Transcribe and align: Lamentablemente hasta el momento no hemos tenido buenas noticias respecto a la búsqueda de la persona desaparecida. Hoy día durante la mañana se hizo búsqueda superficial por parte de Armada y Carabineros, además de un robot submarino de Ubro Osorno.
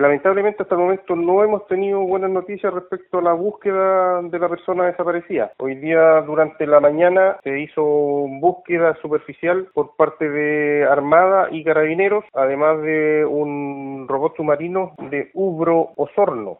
Lamentablemente 0.00 0.62
hasta 0.62 0.76
el 0.76 0.80
momento 0.80 1.16
no 1.16 1.42
hemos 1.42 1.66
tenido 1.66 2.00
buenas 2.00 2.30
noticias 2.30 2.72
respecto 2.72 3.18
a 3.18 3.22
la 3.22 3.32
búsqueda 3.32 4.22
de 4.22 4.38
la 4.38 4.48
persona 4.48 4.86
desaparecida. 4.86 5.52
Hoy 5.58 5.74
día 5.74 6.22
durante 6.22 6.66
la 6.66 6.78
mañana 6.78 7.36
se 7.42 7.58
hizo 7.60 7.82
búsqueda 7.82 8.96
superficial 9.02 9.68
por 9.74 9.96
parte 9.96 10.28
de 10.28 10.84
Armada 10.84 11.48
y 11.50 11.64
Carabineros, 11.64 12.24
además 12.32 12.80
de 12.82 13.24
un 13.26 14.06
robot 14.08 14.36
submarino 14.36 14.94
de 15.10 15.30
Ubro 15.34 15.90
Osorno. 15.96 16.56